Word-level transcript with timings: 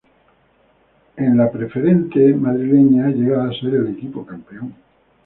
En 1.15 1.37
la 1.37 1.51
preferente 1.51 2.33
madrileña 2.33 3.05
ha 3.05 3.09
llegado 3.11 3.43
a 3.43 3.53
ser 3.53 3.75
el 3.75 3.89
equipo 3.89 4.25
campeón. 4.25 4.73